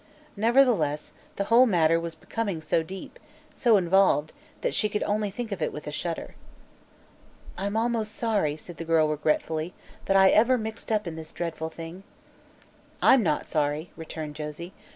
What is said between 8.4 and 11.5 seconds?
said the girl, regretfully, "that I ever mixed up in this